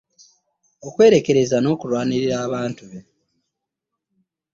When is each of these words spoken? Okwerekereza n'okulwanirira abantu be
Okwerekereza 0.87 1.57
n'okulwanirira 1.61 2.35
abantu 2.47 2.83
be 2.91 2.99